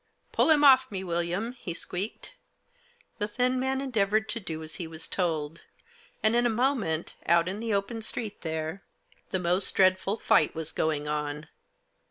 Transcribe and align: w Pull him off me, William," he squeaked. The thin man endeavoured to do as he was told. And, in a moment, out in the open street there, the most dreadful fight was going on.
w 0.31 0.35
Pull 0.35 0.49
him 0.51 0.63
off 0.63 0.89
me, 0.89 1.03
William," 1.03 1.51
he 1.51 1.75
squeaked. 1.75 2.33
The 3.19 3.27
thin 3.27 3.59
man 3.59 3.79
endeavoured 3.79 4.27
to 4.29 4.39
do 4.39 4.63
as 4.63 4.77
he 4.77 4.87
was 4.87 5.07
told. 5.07 5.61
And, 6.23 6.35
in 6.35 6.47
a 6.47 6.49
moment, 6.49 7.13
out 7.27 7.47
in 7.47 7.59
the 7.59 7.75
open 7.75 8.01
street 8.01 8.41
there, 8.41 8.83
the 9.29 9.37
most 9.37 9.75
dreadful 9.75 10.17
fight 10.17 10.55
was 10.55 10.71
going 10.71 11.07
on. 11.07 11.49